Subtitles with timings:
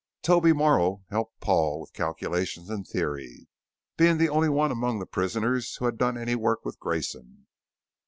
[0.23, 3.47] Toby Morrow helped Paul with calculations and theory,
[3.97, 7.45] being the only one among the prisoners who had done any work with Grayson.